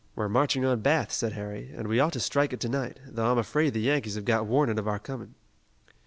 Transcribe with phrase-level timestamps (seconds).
[0.15, 3.31] "We're marching on Bath," said Harry, "and we ought to strike it to night, though
[3.31, 5.35] I'm afraid the Yankees have got warning of our coming."